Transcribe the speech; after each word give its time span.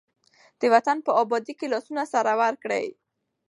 د 0.59 0.61
وطن 0.73 0.97
په 1.05 1.11
ابادۍ 1.21 1.53
کې 1.59 1.67
لاسونه 1.73 2.03
سره 2.13 2.31
ورکړئ. 2.41 2.85